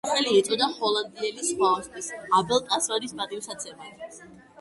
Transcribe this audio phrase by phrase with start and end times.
[0.07, 2.07] სახელი ეწოდა ჰოლანდიელი ზღვაოსნის
[2.39, 4.17] აბელ ტასმანის პატივსაცემად.